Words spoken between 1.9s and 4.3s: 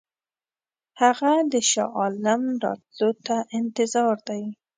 عالم راتلو ته انتظار